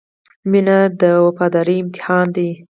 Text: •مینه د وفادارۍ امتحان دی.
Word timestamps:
•مینه 0.51 0.77
د 1.01 1.03
وفادارۍ 1.25 1.77
امتحان 1.83 2.25
دی. 2.35 2.49